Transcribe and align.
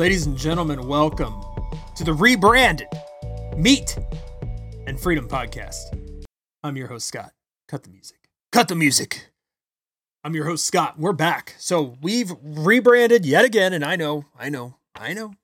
Ladies 0.00 0.24
and 0.24 0.34
gentlemen, 0.34 0.88
welcome 0.88 1.44
to 1.94 2.04
the 2.04 2.14
rebranded 2.14 2.88
Meat 3.54 3.98
and 4.86 4.98
Freedom 4.98 5.28
Podcast. 5.28 6.24
I'm 6.64 6.74
your 6.74 6.88
host, 6.88 7.06
Scott. 7.06 7.32
Cut 7.68 7.82
the 7.82 7.90
music. 7.90 8.16
Cut 8.50 8.68
the 8.68 8.74
music. 8.74 9.28
I'm 10.24 10.34
your 10.34 10.46
host, 10.46 10.64
Scott. 10.64 10.98
We're 10.98 11.12
back. 11.12 11.54
So 11.58 11.98
we've 12.00 12.32
rebranded 12.42 13.26
yet 13.26 13.44
again, 13.44 13.74
and 13.74 13.84
I 13.84 13.96
know, 13.96 14.24
I 14.38 14.48
know, 14.48 14.78
I 14.94 15.12
know. 15.12 15.34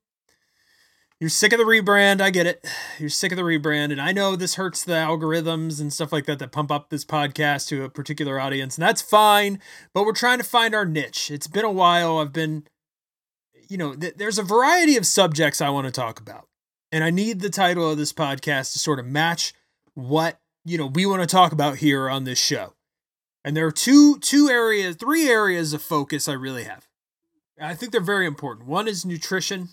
You're 1.20 1.28
sick 1.28 1.52
of 1.52 1.58
the 1.58 1.64
rebrand. 1.66 2.22
I 2.22 2.30
get 2.30 2.46
it. 2.46 2.66
You're 2.98 3.10
sick 3.10 3.32
of 3.32 3.36
the 3.36 3.42
rebrand. 3.42 3.92
And 3.92 4.00
I 4.00 4.12
know 4.12 4.36
this 4.36 4.54
hurts 4.54 4.82
the 4.82 4.94
algorithms 4.94 5.82
and 5.82 5.92
stuff 5.92 6.12
like 6.12 6.24
that 6.24 6.38
that 6.38 6.52
pump 6.52 6.72
up 6.72 6.88
this 6.88 7.04
podcast 7.04 7.68
to 7.68 7.84
a 7.84 7.90
particular 7.90 8.40
audience. 8.40 8.78
And 8.78 8.82
that's 8.82 9.02
fine. 9.02 9.60
But 9.92 10.04
we're 10.04 10.14
trying 10.14 10.38
to 10.38 10.44
find 10.44 10.74
our 10.74 10.86
niche. 10.86 11.30
It's 11.30 11.46
been 11.46 11.66
a 11.66 11.70
while. 11.70 12.18
I've 12.18 12.32
been, 12.32 12.64
you 13.68 13.78
know, 13.78 13.94
th- 13.94 14.14
there's 14.16 14.38
a 14.38 14.42
variety 14.42 14.96
of 14.96 15.06
subjects 15.06 15.60
I 15.60 15.70
want 15.70 15.86
to 15.86 15.92
talk 15.92 16.20
about. 16.20 16.48
And 16.92 17.02
I 17.02 17.10
need 17.10 17.40
the 17.40 17.50
title 17.50 17.90
of 17.90 17.98
this 17.98 18.12
podcast 18.12 18.72
to 18.72 18.78
sort 18.78 18.98
of 18.98 19.06
match 19.06 19.52
what, 19.94 20.40
you 20.64 20.78
know, 20.78 20.86
we 20.86 21.06
want 21.06 21.22
to 21.22 21.26
talk 21.26 21.52
about 21.52 21.78
here 21.78 22.08
on 22.08 22.24
this 22.24 22.38
show. 22.38 22.74
And 23.44 23.56
there 23.56 23.66
are 23.66 23.72
two 23.72 24.18
two 24.18 24.48
areas, 24.48 24.96
three 24.96 25.28
areas 25.28 25.72
of 25.72 25.82
focus 25.82 26.28
I 26.28 26.32
really 26.32 26.64
have. 26.64 26.86
I 27.60 27.74
think 27.74 27.92
they're 27.92 28.00
very 28.00 28.26
important. 28.26 28.68
One 28.68 28.88
is 28.88 29.04
nutrition 29.04 29.70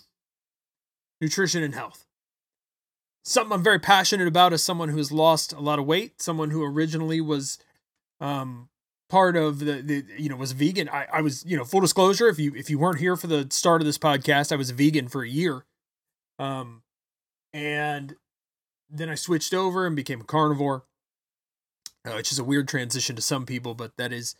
nutrition 1.20 1.62
and 1.62 1.74
health. 1.74 2.06
Something 3.24 3.52
I'm 3.52 3.62
very 3.62 3.78
passionate 3.78 4.28
about 4.28 4.52
as 4.52 4.62
someone 4.62 4.90
who 4.90 4.98
has 4.98 5.10
lost 5.10 5.52
a 5.52 5.60
lot 5.60 5.78
of 5.78 5.86
weight, 5.86 6.20
someone 6.20 6.50
who 6.50 6.62
originally 6.62 7.20
was 7.20 7.58
um, 8.20 8.68
part 9.14 9.36
of 9.36 9.60
the, 9.60 9.80
the 9.80 10.04
you 10.18 10.28
know 10.28 10.34
was 10.34 10.50
vegan. 10.50 10.88
I, 10.88 11.06
I 11.12 11.20
was 11.20 11.44
you 11.46 11.56
know 11.56 11.64
full 11.64 11.80
disclosure 11.80 12.28
if 12.28 12.36
you 12.40 12.52
if 12.56 12.68
you 12.68 12.80
weren't 12.80 12.98
here 12.98 13.14
for 13.14 13.28
the 13.28 13.46
start 13.50 13.80
of 13.80 13.86
this 13.86 13.96
podcast, 13.96 14.50
I 14.50 14.56
was 14.56 14.70
vegan 14.70 15.06
for 15.06 15.22
a 15.22 15.28
year, 15.28 15.64
um, 16.40 16.82
and 17.52 18.16
then 18.90 19.08
I 19.08 19.14
switched 19.14 19.54
over 19.54 19.86
and 19.86 19.94
became 19.94 20.20
a 20.20 20.24
carnivore, 20.24 20.84
uh, 22.04 22.14
which 22.14 22.32
is 22.32 22.40
a 22.40 22.44
weird 22.44 22.66
transition 22.66 23.14
to 23.14 23.22
some 23.22 23.46
people, 23.46 23.74
but 23.74 23.96
that 23.98 24.12
is 24.12 24.34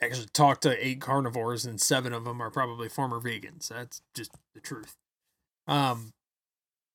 actually 0.00 0.28
talked 0.32 0.62
to 0.62 0.86
eight 0.86 1.00
carnivores 1.00 1.66
and 1.66 1.80
seven 1.80 2.12
of 2.12 2.24
them 2.24 2.40
are 2.40 2.50
probably 2.50 2.88
former 2.88 3.20
vegans. 3.20 3.66
That's 3.66 4.00
just 4.14 4.30
the 4.54 4.60
truth. 4.60 4.96
Um, 5.66 6.12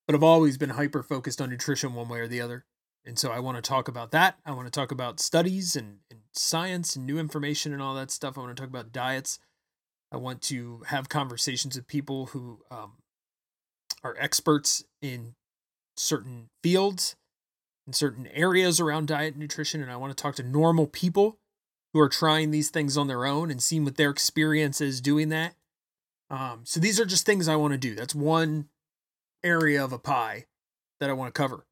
but 0.08 0.16
I've 0.16 0.24
always 0.24 0.58
been 0.58 0.72
hyper 0.72 1.04
focused 1.04 1.42
on 1.42 1.50
nutrition 1.50 1.94
one 1.94 2.08
way 2.08 2.20
or 2.20 2.28
the 2.30 2.40
other. 2.40 2.64
And 3.06 3.20
so 3.20 3.32
I 3.32 3.40
want 3.40 3.58
to 3.58 3.62
talk 3.62 3.88
about 3.88 4.12
that. 4.12 4.38
I 4.46 4.52
want 4.54 4.68
to 4.68 4.72
talk 4.72 4.92
about 4.92 5.20
studies 5.20 5.76
and, 5.76 5.98
and 6.10 6.22
science 6.38 6.96
and 6.96 7.06
new 7.06 7.18
information 7.18 7.74
and 7.74 7.82
all 7.82 7.96
that 7.96 8.12
stuff. 8.12 8.38
I 8.38 8.42
want 8.42 8.56
to 8.56 8.62
talk 8.62 8.70
about 8.70 8.92
diets. 8.92 9.40
I 10.12 10.18
want 10.18 10.42
to 10.44 10.84
have 10.88 11.10
conversations 11.10 11.76
with 11.76 11.88
people 11.88 12.28
who 12.28 12.60
um, 12.72 12.94
are 14.04 14.16
experts 14.20 14.84
in 15.02 15.36
certain 15.98 16.50
fields 16.62 17.16
in 17.88 17.94
certain 17.94 18.28
areas 18.28 18.80
around 18.80 19.08
diet 19.08 19.34
and 19.34 19.42
nutrition. 19.42 19.82
And 19.82 19.92
I 19.92 19.98
want 19.98 20.16
to 20.16 20.22
talk 20.22 20.36
to 20.36 20.44
normal 20.44 20.88
people 20.88 21.38
who 21.94 22.00
are 22.00 22.10
trying 22.10 22.52
these 22.52 22.70
things 22.70 22.98
on 22.98 23.08
their 23.08 23.26
own 23.26 23.52
and 23.52 23.62
seeing 23.62 23.86
what 23.86 23.96
their 23.96 24.10
experience 24.10 24.82
is 24.82 25.02
doing 25.02 25.30
that. 25.30 25.54
Um, 26.30 26.62
so 26.64 26.80
these 26.80 27.00
are 27.00 27.06
just 27.06 27.26
things 27.26 27.48
I 27.48 27.56
want 27.56 27.74
to 27.74 27.78
do. 27.78 27.96
That's 27.96 28.16
one 28.16 28.70
area 29.44 29.84
of 29.84 29.94
a 29.94 30.00
pie 30.00 30.46
that 31.00 31.10
I 31.10 31.14
want 31.14 31.34
to 31.34 31.38
cover. 31.38 31.66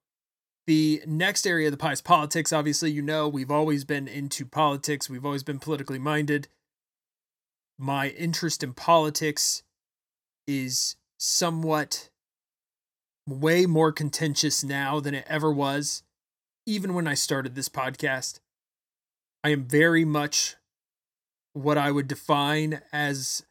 The 0.65 1.01
next 1.05 1.45
area 1.45 1.67
of 1.67 1.71
the 1.71 1.77
pie 1.77 1.91
is 1.91 2.01
politics. 2.01 2.53
Obviously, 2.53 2.91
you 2.91 3.01
know, 3.01 3.27
we've 3.27 3.51
always 3.51 3.83
been 3.83 4.07
into 4.07 4.45
politics, 4.45 5.09
we've 5.09 5.25
always 5.25 5.43
been 5.43 5.59
politically 5.59 5.99
minded. 5.99 6.47
My 7.77 8.09
interest 8.09 8.63
in 8.63 8.73
politics 8.73 9.63
is 10.47 10.95
somewhat 11.17 12.09
way 13.27 13.65
more 13.65 13.91
contentious 13.91 14.63
now 14.63 14.99
than 14.99 15.15
it 15.15 15.25
ever 15.27 15.51
was, 15.51 16.03
even 16.65 16.93
when 16.93 17.07
I 17.07 17.13
started 17.13 17.55
this 17.55 17.69
podcast. 17.69 18.39
I 19.43 19.49
am 19.49 19.65
very 19.65 20.05
much 20.05 20.55
what 21.53 21.77
I 21.77 21.91
would 21.91 22.07
define 22.07 22.81
as 22.91 23.43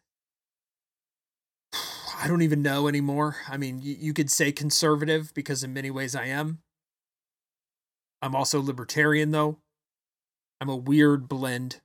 I 2.23 2.29
don't 2.29 2.43
even 2.43 2.63
know 2.63 2.89
anymore. 2.89 3.37
I 3.49 3.57
mean, 3.57 3.81
you, 3.83 4.13
could 4.13 4.31
say 4.31 4.53
conservative 4.53 5.33
because 5.35 5.63
in 5.63 5.73
many 5.73 5.91
ways 5.91 6.15
I 6.15 6.27
am. 6.27 6.59
I'm 8.23 8.35
also 8.35 8.63
libertarian, 8.63 9.33
though. 9.33 9.59
I'm 10.61 10.69
a 10.69 10.77
weird 10.77 11.29
blend 11.29 11.81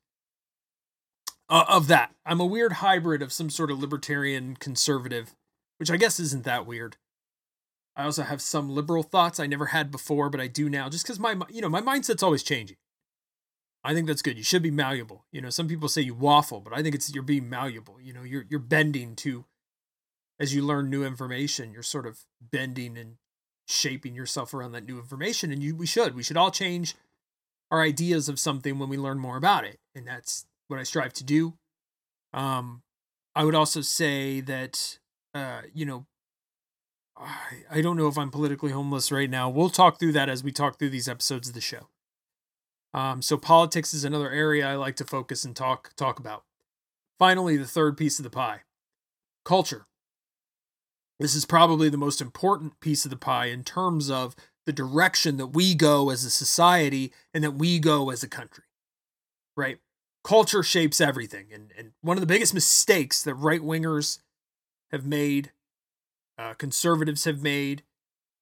uh, 1.50 1.66
of 1.68 1.88
that. 1.88 2.14
I'm 2.26 2.40
a 2.40 2.46
weird 2.46 2.74
hybrid 2.74 3.22
of 3.22 3.34
some 3.34 3.50
sort 3.50 3.72
of 3.72 3.80
libertarian 3.80 4.56
conservative, 4.56 5.36
which 5.78 5.90
I 5.90 5.98
guess 5.98 6.20
isn't 6.20 6.44
that 6.44 6.68
weird. 6.68 6.98
I 7.96 8.04
also 8.04 8.22
have 8.22 8.42
some 8.42 8.70
liberal 8.70 9.02
thoughts 9.02 9.40
I 9.40 9.48
never 9.48 9.68
had 9.68 9.90
before, 9.90 10.30
but 10.30 10.40
I 10.40 10.46
do 10.46 10.70
now, 10.70 10.88
just 10.90 11.04
because 11.04 11.20
my 11.20 11.36
you 11.50 11.62
know 11.62 11.70
my 11.70 11.82
mindset's 11.82 12.22
always 12.22 12.44
changing. 12.44 12.78
I 13.84 13.94
think 13.94 14.06
that's 14.06 14.22
good. 14.22 14.38
You 14.38 14.44
should 14.44 14.62
be 14.62 14.70
malleable. 14.70 15.26
You 15.32 15.42
know, 15.42 15.50
some 15.50 15.68
people 15.68 15.90
say 15.90 16.02
you 16.02 16.14
waffle, 16.14 16.60
but 16.62 16.74
I 16.74 16.84
think 16.84 16.94
it's 16.94 17.12
you're 17.14 17.24
being 17.24 17.50
malleable. 17.50 18.00
You 18.00 18.14
know, 18.14 18.22
you're 18.22 18.46
you're 18.48 18.60
bending 18.60 19.16
to 19.18 19.46
as 20.40 20.54
you 20.54 20.62
learn 20.62 20.90
new 20.90 21.04
information, 21.04 21.74
you're 21.74 21.84
sort 21.84 22.06
of 22.06 22.20
bending 22.40 22.98
and 22.98 23.16
shaping 23.68 24.16
yourself 24.16 24.54
around 24.54 24.72
that 24.72 24.88
new 24.88 24.98
information. 24.98 25.52
And 25.52 25.62
you, 25.62 25.76
we 25.76 25.86
should, 25.86 26.16
we 26.16 26.24
should 26.24 26.38
all 26.38 26.52
change 26.52 26.96
our 27.70 27.82
ideas 27.82 28.30
of 28.30 28.40
something 28.40 28.80
when 28.80 28.90
we 28.90 28.98
learn 28.98 29.20
more 29.20 29.38
about 29.38 29.66
it. 29.66 29.78
And 29.94 30.08
that's 30.08 30.46
what 30.68 30.80
I 30.80 30.84
strive 30.84 31.14
to 31.14 31.24
do. 31.24 31.54
Um, 32.34 32.82
I 33.36 33.44
would 33.44 33.56
also 33.56 33.82
say 33.82 34.42
that, 34.42 34.98
uh, 35.36 35.62
you 35.74 35.86
know, 35.86 36.06
I, 37.18 37.64
I 37.70 37.82
don't 37.82 37.98
know 37.98 38.08
if 38.08 38.18
I'm 38.18 38.32
politically 38.32 38.72
homeless 38.72 39.12
right 39.12 39.30
now. 39.30 39.50
We'll 39.50 39.70
talk 39.70 40.00
through 40.00 40.14
that 40.14 40.30
as 40.30 40.44
we 40.44 40.52
talk 40.52 40.80
through 40.80 40.92
these 40.92 41.10
episodes 41.10 41.50
of 41.50 41.54
the 41.54 41.62
show. 41.62 41.90
Um, 42.94 43.22
so 43.22 43.38
politics 43.38 43.94
is 43.94 44.04
another 44.04 44.32
area 44.32 44.68
I 44.68 44.76
like 44.76 44.96
to 44.96 45.04
focus 45.04 45.44
and 45.44 45.56
talk 45.56 45.92
talk 45.96 46.20
about. 46.20 46.44
Finally, 47.20 47.58
the 47.58 47.66
third 47.66 47.98
piece 47.98 48.18
of 48.18 48.24
the 48.24 48.30
pie, 48.30 48.62
culture. 49.44 49.88
This 51.20 51.36
is 51.36 51.46
probably 51.46 51.90
the 51.90 51.98
most 51.98 52.22
important 52.22 52.80
piece 52.80 53.06
of 53.06 53.12
the 53.12 53.18
pie 53.18 53.46
in 53.46 53.64
terms 53.64 54.10
of 54.10 54.36
the 54.66 54.74
direction 54.74 55.38
that 55.38 55.48
we 55.48 55.74
go 55.74 56.10
as 56.10 56.24
a 56.24 56.30
society 56.30 57.12
and 57.34 57.44
that 57.44 57.56
we 57.56 57.80
go 57.80 58.10
as 58.10 58.24
a 58.24 58.28
country. 58.28 58.66
Right? 59.56 59.80
Culture 60.24 60.62
shapes 60.62 61.02
everything. 61.02 61.48
And, 61.54 61.72
and 61.78 61.92
one 62.02 62.18
of 62.18 62.22
the 62.22 62.28
biggest 62.28 62.54
mistakes 62.54 63.24
that 63.24 63.34
right 63.36 63.62
wingers 63.62 64.20
have 64.92 65.06
made, 65.06 65.52
uh, 66.38 66.54
conservatives 66.54 67.24
have 67.24 67.42
made, 67.42 67.84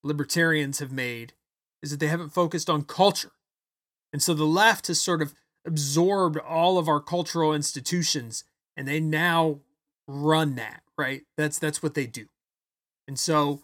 libertarians 0.03 0.79
have 0.79 0.91
made, 0.91 1.33
is 1.81 1.91
that 1.91 1.99
they 1.99 2.07
haven't 2.07 2.33
focused 2.33 2.69
on 2.69 2.83
culture. 2.83 3.31
And 4.11 4.21
so 4.21 4.33
the 4.33 4.45
left 4.45 4.87
has 4.87 4.99
sort 4.99 5.21
of 5.21 5.33
absorbed 5.65 6.37
all 6.37 6.77
of 6.77 6.87
our 6.87 6.99
cultural 6.99 7.53
institutions 7.53 8.43
and 8.75 8.87
they 8.87 8.99
now 8.99 9.59
run 10.07 10.55
that, 10.55 10.83
right? 10.97 11.23
That's 11.37 11.59
that's 11.59 11.81
what 11.81 11.93
they 11.93 12.05
do. 12.05 12.27
And 13.07 13.19
so 13.19 13.61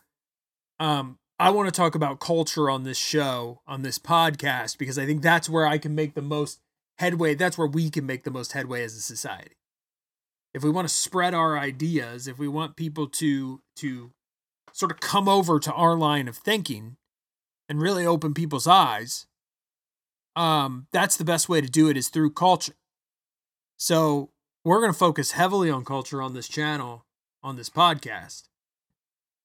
um, 0.79 1.17
I 1.39 1.49
want 1.49 1.67
to 1.67 1.75
talk 1.77 1.95
about 1.95 2.19
culture 2.19 2.69
on 2.69 2.83
this 2.83 2.97
show, 2.97 3.61
on 3.67 3.81
this 3.81 3.97
podcast, 3.97 4.77
because 4.77 4.99
I 4.99 5.05
think 5.05 5.21
that's 5.21 5.49
where 5.49 5.65
I 5.65 5.77
can 5.77 5.95
make 5.95 6.13
the 6.13 6.21
most 6.21 6.59
headway. 6.99 7.33
That's 7.33 7.57
where 7.57 7.67
we 7.67 7.89
can 7.89 8.05
make 8.05 8.23
the 8.23 8.31
most 8.31 8.51
headway 8.53 8.83
as 8.83 8.95
a 8.95 9.01
society. 9.01 9.55
If 10.53 10.63
we 10.63 10.69
want 10.69 10.87
to 10.87 10.93
spread 10.93 11.33
our 11.33 11.57
ideas, 11.57 12.27
if 12.27 12.37
we 12.37 12.47
want 12.47 12.75
people 12.75 13.07
to 13.07 13.61
to 13.77 14.11
sort 14.73 14.91
of 14.91 14.99
come 14.99 15.27
over 15.27 15.59
to 15.59 15.73
our 15.73 15.95
line 15.95 16.27
of 16.27 16.37
thinking 16.37 16.97
and 17.67 17.81
really 17.81 18.05
open 18.05 18.33
people's 18.33 18.67
eyes, 18.67 19.25
um, 20.35 20.87
that's 20.91 21.17
the 21.17 21.25
best 21.25 21.49
way 21.49 21.61
to 21.61 21.69
do 21.69 21.89
it 21.89 21.97
is 21.97 22.09
through 22.09 22.31
culture. 22.31 22.75
So 23.77 24.29
we're 24.63 24.79
going 24.79 24.93
to 24.93 24.97
focus 24.97 25.31
heavily 25.31 25.71
on 25.71 25.83
culture 25.85 26.21
on 26.21 26.33
this 26.33 26.47
channel, 26.47 27.05
on 27.41 27.55
this 27.55 27.69
podcast. 27.69 28.43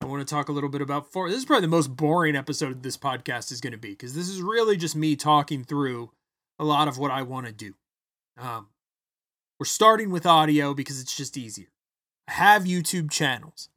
I 0.00 0.06
want 0.06 0.26
to 0.26 0.34
talk 0.34 0.48
a 0.48 0.52
little 0.52 0.68
bit 0.68 0.82
about 0.82 1.10
four. 1.10 1.28
This 1.28 1.38
is 1.38 1.44
probably 1.44 1.62
the 1.62 1.68
most 1.68 1.96
boring 1.96 2.36
episode 2.36 2.82
this 2.82 2.96
podcast 2.96 3.50
is 3.50 3.60
going 3.60 3.72
to 3.72 3.78
be 3.78 3.90
because 3.90 4.14
this 4.14 4.28
is 4.28 4.42
really 4.42 4.76
just 4.76 4.94
me 4.94 5.16
talking 5.16 5.64
through 5.64 6.10
a 6.58 6.64
lot 6.64 6.86
of 6.86 6.98
what 6.98 7.10
I 7.10 7.22
want 7.22 7.46
to 7.46 7.52
do. 7.52 7.74
Um, 8.38 8.68
we're 9.58 9.66
starting 9.66 10.10
with 10.10 10.26
audio 10.26 10.74
because 10.74 11.00
it's 11.00 11.16
just 11.16 11.36
easier. 11.36 11.68
I 12.28 12.32
have 12.32 12.64
YouTube 12.64 13.10
channels. 13.10 13.70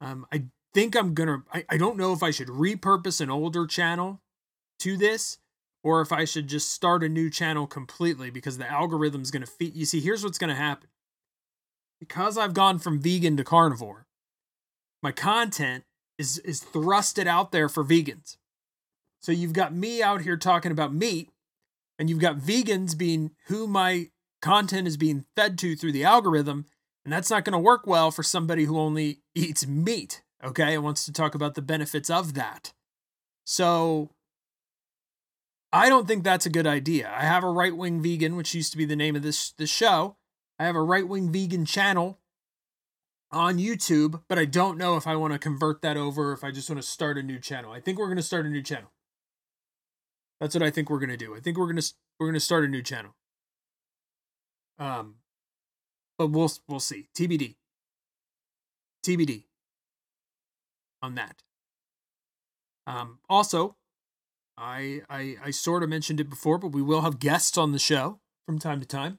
Um, 0.00 0.26
I 0.32 0.44
think 0.74 0.96
I'm 0.96 1.14
gonna. 1.14 1.44
I, 1.52 1.64
I 1.68 1.76
don't 1.76 1.96
know 1.96 2.12
if 2.12 2.22
I 2.22 2.30
should 2.30 2.48
repurpose 2.48 3.20
an 3.20 3.30
older 3.30 3.66
channel 3.66 4.20
to 4.80 4.96
this 4.96 5.38
or 5.84 6.00
if 6.00 6.10
I 6.10 6.24
should 6.24 6.48
just 6.48 6.70
start 6.72 7.04
a 7.04 7.08
new 7.08 7.30
channel 7.30 7.66
completely 7.66 8.30
because 8.30 8.58
the 8.58 8.70
algorithm's 8.70 9.30
gonna 9.30 9.46
feed. 9.46 9.76
You 9.76 9.84
see, 9.84 10.00
here's 10.00 10.24
what's 10.24 10.38
gonna 10.38 10.54
happen. 10.56 10.88
Because 12.00 12.38
I've 12.38 12.54
gone 12.54 12.78
from 12.78 12.98
vegan 12.98 13.36
to 13.36 13.44
carnivore, 13.44 14.06
my 15.02 15.12
content 15.12 15.84
is 16.18 16.38
is 16.38 16.60
thrusted 16.62 17.26
out 17.26 17.52
there 17.52 17.68
for 17.68 17.84
vegans. 17.84 18.36
So 19.20 19.32
you've 19.32 19.52
got 19.52 19.74
me 19.74 20.02
out 20.02 20.22
here 20.22 20.36
talking 20.36 20.72
about 20.72 20.94
meat, 20.94 21.30
and 21.98 22.08
you've 22.08 22.20
got 22.20 22.38
vegans 22.38 22.96
being 22.96 23.32
who 23.48 23.66
my 23.66 24.10
content 24.40 24.88
is 24.88 24.96
being 24.96 25.24
fed 25.36 25.58
to 25.58 25.76
through 25.76 25.92
the 25.92 26.04
algorithm, 26.04 26.66
And 27.04 27.12
that's 27.12 27.30
not 27.30 27.44
going 27.44 27.52
to 27.54 27.58
work 27.58 27.86
well 27.86 28.10
for 28.10 28.22
somebody 28.22 28.64
who 28.64 28.78
only 28.78 29.20
eats 29.34 29.66
meat, 29.66 30.22
okay, 30.44 30.74
and 30.74 30.84
wants 30.84 31.04
to 31.06 31.12
talk 31.12 31.34
about 31.34 31.54
the 31.54 31.62
benefits 31.62 32.10
of 32.10 32.34
that. 32.34 32.72
So 33.44 34.10
I 35.72 35.88
don't 35.88 36.06
think 36.06 36.24
that's 36.24 36.46
a 36.46 36.50
good 36.50 36.66
idea. 36.66 37.12
I 37.14 37.22
have 37.22 37.42
a 37.42 37.50
right 37.50 37.76
wing 37.76 38.02
vegan, 38.02 38.36
which 38.36 38.54
used 38.54 38.72
to 38.72 38.78
be 38.78 38.84
the 38.84 38.96
name 38.96 39.16
of 39.16 39.22
this, 39.22 39.52
this 39.52 39.70
show. 39.70 40.16
I 40.58 40.66
have 40.66 40.76
a 40.76 40.82
right 40.82 41.08
wing 41.08 41.32
vegan 41.32 41.64
channel 41.64 42.19
on 43.32 43.58
YouTube, 43.58 44.22
but 44.28 44.38
I 44.38 44.44
don't 44.44 44.76
know 44.76 44.96
if 44.96 45.06
I 45.06 45.16
want 45.16 45.32
to 45.32 45.38
convert 45.38 45.82
that 45.82 45.96
over 45.96 46.32
if 46.32 46.42
I 46.42 46.50
just 46.50 46.68
want 46.68 46.82
to 46.82 46.86
start 46.86 47.16
a 47.18 47.22
new 47.22 47.38
channel. 47.38 47.72
I 47.72 47.80
think 47.80 47.98
we're 47.98 48.06
going 48.06 48.16
to 48.16 48.22
start 48.22 48.46
a 48.46 48.50
new 48.50 48.62
channel. 48.62 48.90
That's 50.40 50.54
what 50.54 50.62
I 50.62 50.70
think 50.70 50.90
we're 50.90 50.98
going 50.98 51.10
to 51.10 51.16
do. 51.16 51.36
I 51.36 51.40
think 51.40 51.58
we're 51.58 51.66
going 51.66 51.80
to 51.80 51.92
we're 52.18 52.26
going 52.26 52.34
to 52.34 52.40
start 52.40 52.64
a 52.64 52.68
new 52.68 52.82
channel. 52.82 53.14
Um 54.78 55.16
but 56.18 56.28
we'll 56.28 56.50
we'll 56.66 56.80
see. 56.80 57.08
TBD. 57.16 57.56
TBD 59.06 59.44
on 61.02 61.14
that. 61.14 61.42
Um 62.86 63.18
also, 63.28 63.76
I 64.56 65.02
I 65.08 65.36
I 65.44 65.50
sort 65.50 65.82
of 65.82 65.88
mentioned 65.90 66.20
it 66.20 66.30
before, 66.30 66.58
but 66.58 66.68
we 66.68 66.82
will 66.82 67.02
have 67.02 67.20
guests 67.20 67.58
on 67.58 67.72
the 67.72 67.78
show 67.78 68.20
from 68.46 68.58
time 68.58 68.80
to 68.80 68.86
time. 68.86 69.18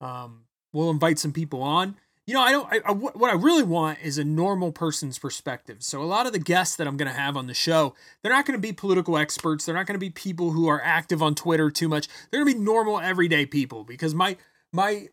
Um 0.00 0.44
we'll 0.72 0.90
invite 0.90 1.18
some 1.18 1.32
people 1.32 1.62
on 1.62 1.96
you 2.32 2.38
know, 2.38 2.44
I 2.44 2.50
don't. 2.52 2.72
I, 2.72 2.80
I, 2.86 2.92
what 2.92 3.28
I 3.28 3.34
really 3.34 3.62
want 3.62 3.98
is 4.02 4.16
a 4.16 4.24
normal 4.24 4.72
person's 4.72 5.18
perspective. 5.18 5.82
So 5.82 6.00
a 6.00 6.04
lot 6.04 6.24
of 6.24 6.32
the 6.32 6.38
guests 6.38 6.76
that 6.76 6.86
I'm 6.86 6.96
going 6.96 7.10
to 7.10 7.14
have 7.14 7.36
on 7.36 7.46
the 7.46 7.52
show, 7.52 7.94
they're 8.22 8.32
not 8.32 8.46
going 8.46 8.56
to 8.56 8.62
be 8.62 8.72
political 8.72 9.18
experts. 9.18 9.66
They're 9.66 9.74
not 9.74 9.84
going 9.84 9.96
to 9.96 10.00
be 10.00 10.08
people 10.08 10.52
who 10.52 10.66
are 10.66 10.80
active 10.82 11.22
on 11.22 11.34
Twitter 11.34 11.70
too 11.70 11.90
much. 11.90 12.08
They're 12.30 12.42
going 12.42 12.54
to 12.54 12.58
be 12.58 12.64
normal, 12.64 12.98
everyday 12.98 13.44
people. 13.44 13.84
Because 13.84 14.14
my 14.14 14.38
my, 14.72 15.08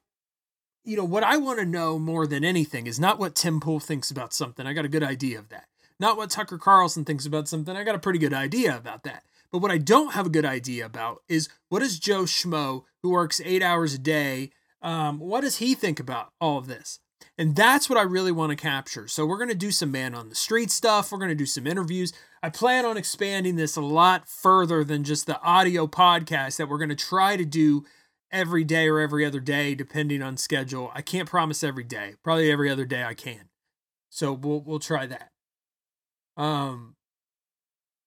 you 0.85 0.95
know, 0.95 1.03
what 1.03 1.25
I 1.25 1.35
want 1.35 1.59
to 1.59 1.65
know 1.65 1.99
more 1.99 2.25
than 2.25 2.45
anything 2.45 2.87
is 2.87 3.01
not 3.01 3.19
what 3.19 3.35
Tim 3.35 3.59
Pool 3.59 3.81
thinks 3.81 4.09
about 4.09 4.33
something. 4.33 4.65
I 4.65 4.71
got 4.71 4.85
a 4.85 4.89
good 4.89 5.03
idea 5.03 5.39
of 5.39 5.49
that. 5.49 5.65
Not 5.99 6.15
what 6.15 6.29
Tucker 6.29 6.57
Carlson 6.57 7.03
thinks 7.03 7.25
about 7.25 7.49
something. 7.49 7.75
I 7.75 7.83
got 7.83 7.95
a 7.95 7.99
pretty 7.99 8.19
good 8.19 8.33
idea 8.33 8.77
about 8.77 9.03
that. 9.03 9.23
But 9.51 9.59
what 9.59 9.71
I 9.71 9.77
don't 9.77 10.13
have 10.13 10.27
a 10.27 10.29
good 10.29 10.45
idea 10.45 10.85
about 10.85 11.21
is 11.27 11.49
what 11.67 11.79
does 11.79 11.99
Joe 11.99 12.23
Schmo, 12.23 12.85
who 13.03 13.09
works 13.09 13.41
eight 13.43 13.61
hours 13.61 13.93
a 13.93 13.99
day 13.99 14.51
um, 14.81 15.19
what 15.19 15.41
does 15.41 15.57
he 15.57 15.75
think 15.75 15.99
about 15.99 16.31
all 16.39 16.57
of 16.57 16.67
this? 16.67 16.99
And 17.37 17.55
that's 17.55 17.89
what 17.89 17.97
I 17.97 18.03
really 18.03 18.31
want 18.31 18.51
to 18.51 18.55
capture. 18.55 19.07
So 19.07 19.25
we're 19.25 19.37
going 19.37 19.49
to 19.49 19.55
do 19.55 19.71
some 19.71 19.91
man 19.91 20.13
on 20.13 20.29
the 20.29 20.35
street 20.35 20.71
stuff. 20.71 21.11
We're 21.11 21.19
going 21.19 21.29
to 21.29 21.35
do 21.35 21.45
some 21.45 21.67
interviews. 21.67 22.13
I 22.43 22.49
plan 22.49 22.85
on 22.85 22.97
expanding 22.97 23.55
this 23.55 23.75
a 23.75 23.81
lot 23.81 24.27
further 24.27 24.83
than 24.83 25.03
just 25.03 25.25
the 25.25 25.41
audio 25.41 25.87
podcast 25.87 26.57
that 26.57 26.69
we're 26.69 26.77
going 26.77 26.89
to 26.89 26.95
try 26.95 27.37
to 27.37 27.45
do 27.45 27.85
every 28.31 28.63
day 28.63 28.87
or 28.87 28.99
every 28.99 29.25
other 29.25 29.39
day, 29.39 29.75
depending 29.75 30.21
on 30.21 30.37
schedule. 30.37 30.91
I 30.93 31.01
can't 31.01 31.29
promise 31.29 31.63
every 31.63 31.83
day. 31.83 32.15
Probably 32.23 32.51
every 32.51 32.69
other 32.69 32.85
day 32.85 33.03
I 33.03 33.13
can. 33.13 33.49
So 34.09 34.33
we'll 34.33 34.61
we'll 34.61 34.79
try 34.79 35.05
that. 35.05 35.31
Um, 36.35 36.95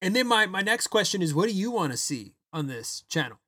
and 0.00 0.16
then 0.16 0.26
my 0.26 0.46
my 0.46 0.60
next 0.60 0.88
question 0.88 1.22
is, 1.22 1.34
what 1.34 1.48
do 1.48 1.54
you 1.54 1.70
want 1.70 1.92
to 1.92 1.98
see 1.98 2.34
on 2.52 2.66
this 2.66 3.04
channel? 3.08 3.38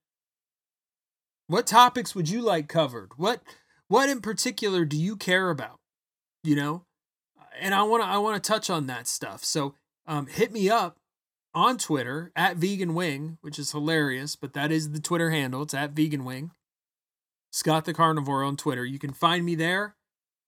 What 1.46 1.66
topics 1.66 2.14
would 2.14 2.28
you 2.28 2.40
like 2.40 2.68
covered? 2.68 3.12
What 3.16 3.42
what 3.94 4.08
in 4.08 4.20
particular 4.20 4.84
do 4.84 4.96
you 4.96 5.14
care 5.16 5.50
about? 5.50 5.78
You 6.42 6.56
know? 6.56 6.82
And 7.60 7.72
I 7.72 7.84
want 7.84 8.02
to 8.02 8.08
I 8.08 8.18
want 8.18 8.42
to 8.42 8.52
touch 8.52 8.68
on 8.68 8.88
that 8.88 9.06
stuff. 9.06 9.44
So 9.44 9.76
um, 10.04 10.26
hit 10.26 10.52
me 10.52 10.68
up 10.68 10.96
on 11.54 11.78
Twitter 11.78 12.32
at 12.34 12.56
Vegan 12.56 12.94
Wing, 12.94 13.38
which 13.40 13.56
is 13.56 13.70
hilarious, 13.70 14.34
but 14.34 14.52
that 14.54 14.72
is 14.72 14.90
the 14.90 14.98
Twitter 14.98 15.30
handle. 15.30 15.62
It's 15.62 15.74
at 15.74 15.92
Vegan 15.92 16.24
Wing. 16.24 16.50
Scott 17.52 17.84
the 17.84 17.94
Carnivore 17.94 18.42
on 18.42 18.56
Twitter. 18.56 18.84
You 18.84 18.98
can 18.98 19.12
find 19.12 19.44
me 19.44 19.54
there. 19.54 19.94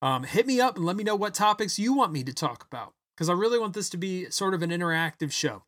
Um, 0.02 0.24
hit 0.24 0.48
me 0.48 0.60
up 0.60 0.74
and 0.74 0.84
let 0.84 0.96
me 0.96 1.04
know 1.04 1.14
what 1.14 1.32
topics 1.32 1.78
you 1.78 1.94
want 1.94 2.12
me 2.12 2.24
to 2.24 2.34
talk 2.34 2.66
about 2.66 2.94
because 3.14 3.28
I 3.28 3.34
really 3.34 3.60
want 3.60 3.74
this 3.74 3.88
to 3.90 3.96
be 3.96 4.28
sort 4.28 4.54
of 4.54 4.62
an 4.62 4.70
interactive 4.70 5.30
show. 5.30 5.62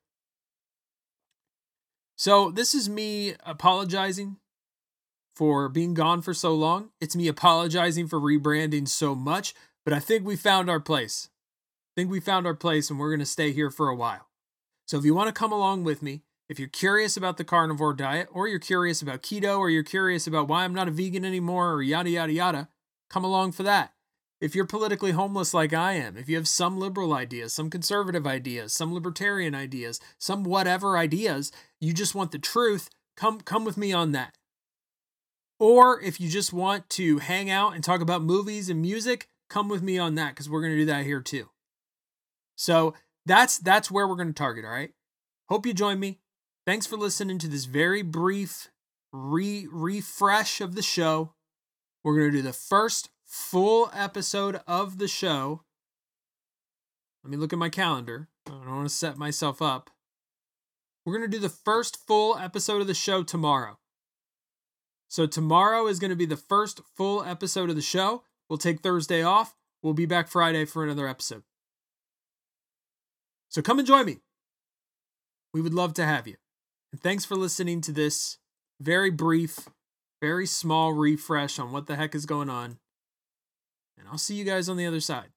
So, 2.16 2.50
this 2.50 2.74
is 2.74 2.88
me 2.88 3.36
apologizing 3.46 4.38
for 5.38 5.68
being 5.68 5.94
gone 5.94 6.20
for 6.20 6.34
so 6.34 6.52
long. 6.52 6.90
It's 7.00 7.14
me 7.14 7.28
apologizing 7.28 8.08
for 8.08 8.18
rebranding 8.18 8.88
so 8.88 9.14
much, 9.14 9.54
but 9.84 9.94
I 9.94 10.00
think 10.00 10.26
we 10.26 10.34
found 10.34 10.68
our 10.68 10.80
place. 10.80 11.28
I 11.94 12.00
think 12.00 12.10
we 12.10 12.18
found 12.18 12.44
our 12.44 12.54
place 12.54 12.90
and 12.90 12.98
we're 12.98 13.10
going 13.10 13.20
to 13.20 13.24
stay 13.26 13.52
here 13.52 13.70
for 13.70 13.88
a 13.88 13.94
while. 13.94 14.26
So 14.88 14.98
if 14.98 15.04
you 15.04 15.14
want 15.14 15.28
to 15.28 15.38
come 15.38 15.52
along 15.52 15.84
with 15.84 16.02
me, 16.02 16.22
if 16.48 16.58
you're 16.58 16.66
curious 16.66 17.16
about 17.16 17.36
the 17.36 17.44
carnivore 17.44 17.94
diet, 17.94 18.28
or 18.32 18.48
you're 18.48 18.58
curious 18.58 19.00
about 19.00 19.22
keto, 19.22 19.58
or 19.58 19.70
you're 19.70 19.84
curious 19.84 20.26
about 20.26 20.48
why 20.48 20.64
I'm 20.64 20.74
not 20.74 20.88
a 20.88 20.90
vegan 20.90 21.24
anymore, 21.24 21.72
or 21.72 21.82
yada, 21.82 22.10
yada, 22.10 22.32
yada, 22.32 22.68
come 23.08 23.22
along 23.22 23.52
for 23.52 23.62
that. 23.62 23.92
If 24.40 24.56
you're 24.56 24.64
politically 24.64 25.12
homeless 25.12 25.52
like 25.54 25.72
I 25.72 25.92
am, 25.92 26.16
if 26.16 26.28
you 26.28 26.34
have 26.34 26.48
some 26.48 26.78
liberal 26.78 27.12
ideas, 27.12 27.52
some 27.52 27.70
conservative 27.70 28.26
ideas, 28.26 28.72
some 28.72 28.94
libertarian 28.94 29.54
ideas, 29.54 30.00
some 30.18 30.42
whatever 30.42 30.96
ideas, 30.96 31.52
you 31.80 31.92
just 31.92 32.14
want 32.14 32.32
the 32.32 32.38
truth, 32.38 32.88
come 33.16 33.40
come 33.40 33.64
with 33.64 33.76
me 33.76 33.92
on 33.92 34.12
that. 34.12 34.37
Or 35.58 36.00
if 36.00 36.20
you 36.20 36.28
just 36.28 36.52
want 36.52 36.88
to 36.90 37.18
hang 37.18 37.50
out 37.50 37.74
and 37.74 37.82
talk 37.82 38.00
about 38.00 38.22
movies 38.22 38.68
and 38.68 38.80
music, 38.80 39.28
come 39.50 39.68
with 39.68 39.82
me 39.82 39.98
on 39.98 40.14
that 40.14 40.30
because 40.30 40.48
we're 40.48 40.60
going 40.60 40.74
to 40.74 40.78
do 40.78 40.86
that 40.86 41.04
here 41.04 41.20
too. 41.20 41.48
So 42.56 42.94
that's 43.26 43.58
that's 43.58 43.90
where 43.90 44.06
we're 44.06 44.16
going 44.16 44.28
to 44.28 44.34
target. 44.34 44.64
All 44.64 44.70
right. 44.70 44.92
Hope 45.48 45.66
you 45.66 45.74
join 45.74 45.98
me. 45.98 46.20
Thanks 46.66 46.86
for 46.86 46.96
listening 46.96 47.38
to 47.38 47.48
this 47.48 47.64
very 47.64 48.02
brief 48.02 48.68
re 49.12 49.66
refresh 49.70 50.60
of 50.60 50.74
the 50.74 50.82
show. 50.82 51.34
We're 52.04 52.18
going 52.18 52.30
to 52.30 52.38
do 52.38 52.42
the 52.42 52.52
first 52.52 53.10
full 53.24 53.90
episode 53.94 54.60
of 54.66 54.98
the 54.98 55.08
show. 55.08 55.62
Let 57.24 57.30
me 57.30 57.36
look 57.36 57.52
at 57.52 57.58
my 57.58 57.68
calendar. 57.68 58.28
I 58.46 58.50
don't 58.50 58.68
want 58.68 58.88
to 58.88 58.94
set 58.94 59.18
myself 59.18 59.60
up. 59.60 59.90
We're 61.04 61.16
going 61.16 61.30
to 61.30 61.36
do 61.36 61.40
the 61.40 61.48
first 61.48 62.06
full 62.06 62.36
episode 62.36 62.80
of 62.80 62.86
the 62.86 62.94
show 62.94 63.22
tomorrow. 63.22 63.78
So 65.08 65.26
tomorrow 65.26 65.86
is 65.86 65.98
going 65.98 66.10
to 66.10 66.16
be 66.16 66.26
the 66.26 66.36
first 66.36 66.80
full 66.94 67.24
episode 67.24 67.70
of 67.70 67.76
the 67.76 67.82
show. 67.82 68.22
We'll 68.48 68.58
take 68.58 68.80
Thursday 68.80 69.22
off. 69.22 69.56
We'll 69.82 69.94
be 69.94 70.06
back 70.06 70.28
Friday 70.28 70.64
for 70.64 70.84
another 70.84 71.08
episode. 71.08 71.42
So 73.48 73.62
come 73.62 73.78
and 73.78 73.88
join 73.88 74.04
me. 74.04 74.18
We 75.54 75.62
would 75.62 75.74
love 75.74 75.94
to 75.94 76.04
have 76.04 76.26
you. 76.26 76.36
And 76.92 77.00
thanks 77.00 77.24
for 77.24 77.36
listening 77.36 77.80
to 77.82 77.92
this 77.92 78.38
very 78.80 79.10
brief, 79.10 79.68
very 80.20 80.46
small 80.46 80.92
refresh 80.92 81.58
on 81.58 81.72
what 81.72 81.86
the 81.86 81.96
heck 81.96 82.14
is 82.14 82.26
going 82.26 82.50
on. 82.50 82.78
And 83.98 84.06
I'll 84.08 84.18
see 84.18 84.34
you 84.34 84.44
guys 84.44 84.68
on 84.68 84.76
the 84.76 84.86
other 84.86 85.00
side. 85.00 85.30